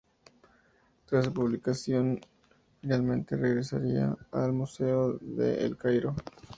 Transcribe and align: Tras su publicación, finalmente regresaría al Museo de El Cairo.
Tras 1.05 1.25
su 1.25 1.31
publicación, 1.31 2.19
finalmente 2.81 3.37
regresaría 3.37 4.17
al 4.31 4.51
Museo 4.51 5.19
de 5.21 5.63
El 5.63 5.77
Cairo. 5.77 6.15